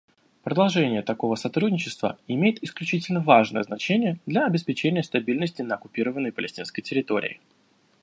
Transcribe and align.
Продолжение 0.41 1.03
такого 1.03 1.35
сотрудничества 1.35 2.17
имеет 2.27 2.63
исключительно 2.63 3.19
важное 3.19 3.61
значение 3.61 4.17
для 4.25 4.47
обеспечения 4.47 5.03
стабильности 5.03 5.61
на 5.61 5.75
оккупированной 5.75 6.31
палестинской 6.31 6.83
территории. 6.83 7.39